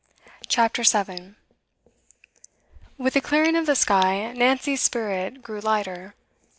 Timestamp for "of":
3.55-3.67